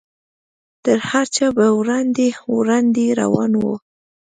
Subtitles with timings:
[0.83, 3.65] تر هر چا به وړاندې وړاندې روان و.